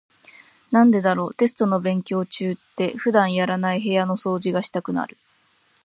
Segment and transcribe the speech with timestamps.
[0.71, 5.15] なんでだろう、テスト勉強中って普段やらない部屋の掃除がしたくなる。